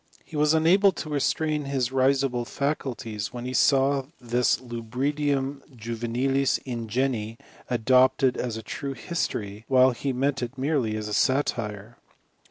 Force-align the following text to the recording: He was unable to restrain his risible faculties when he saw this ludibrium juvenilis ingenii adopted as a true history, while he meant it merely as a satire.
He 0.25 0.35
was 0.35 0.55
unable 0.55 0.91
to 0.93 1.09
restrain 1.11 1.65
his 1.65 1.91
risible 1.91 2.43
faculties 2.43 3.31
when 3.31 3.45
he 3.45 3.53
saw 3.53 4.05
this 4.19 4.57
ludibrium 4.59 5.61
juvenilis 5.75 6.57
ingenii 6.65 7.37
adopted 7.69 8.35
as 8.35 8.57
a 8.57 8.63
true 8.63 8.93
history, 8.93 9.63
while 9.67 9.91
he 9.91 10.11
meant 10.11 10.41
it 10.41 10.57
merely 10.57 10.97
as 10.97 11.07
a 11.07 11.13
satire. 11.13 11.99